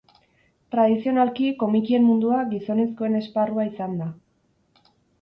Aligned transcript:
Tradizionalki 0.75 1.51
komikien 1.65 2.05
mundua 2.09 2.41
gizonezkoen 2.57 3.23
esparrua 3.23 3.71
izan 3.73 3.99
da. 4.05 4.13